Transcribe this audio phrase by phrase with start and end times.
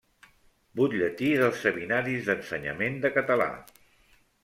[0.79, 3.53] Butlletí dels Seminaris d’Ensenyament de Català.